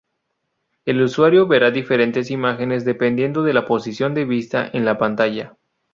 El 0.83 0.99
usuario 1.03 1.45
verá 1.45 1.69
diferentes 1.69 2.31
imágenes 2.31 2.85
dependiendo 2.85 3.43
de 3.43 3.53
la 3.53 3.67
posición 3.67 4.15
de 4.15 4.25
vista 4.25 4.67
en 4.73 4.83
la 4.83 4.97
pantalla. 4.97 5.55